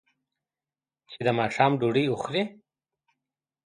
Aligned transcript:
چې 1.11 1.19
د 1.25 1.29
ماښام 1.39 1.71
ډوډۍ 1.79 2.05
وخوري. 2.09 2.43